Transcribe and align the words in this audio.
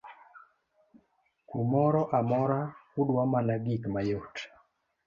kumoro 1.49 2.01
amora 2.19 2.59
udwa 2.99 3.23
mana 3.31 3.53
gik 3.65 3.83
mayot 3.93 4.33